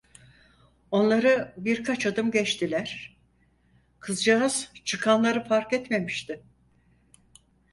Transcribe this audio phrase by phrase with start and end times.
[0.91, 3.17] Onları birkaç adım geçtiler,
[3.99, 6.43] kızcağız çıkanları fark etmemişti.